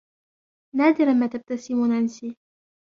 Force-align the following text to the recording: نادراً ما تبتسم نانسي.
نادراً 0.75 1.13
ما 1.13 1.27
تبتسم 1.27 1.85
نانسي. 1.85 2.35